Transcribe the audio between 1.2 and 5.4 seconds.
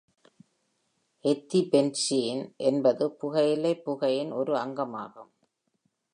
Ethylbenzene என்பது புகையிலைப் புகையின் ஒரு அங்கமாகும்.